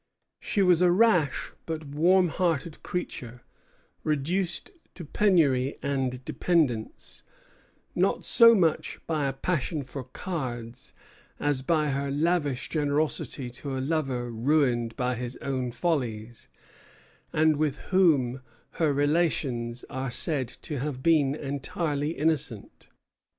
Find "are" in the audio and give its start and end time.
19.87-20.09